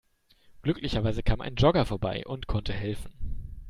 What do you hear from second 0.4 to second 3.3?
Glücklicherweise kam ein Jogger vorbei und konnte helfen.